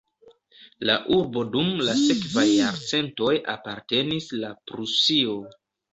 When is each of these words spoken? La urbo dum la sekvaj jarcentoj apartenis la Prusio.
La 0.89 0.93
urbo 1.17 1.43
dum 1.55 1.69
la 1.89 1.95
sekvaj 1.99 2.47
jarcentoj 2.53 3.35
apartenis 3.57 4.29
la 4.45 4.51
Prusio. 4.71 5.37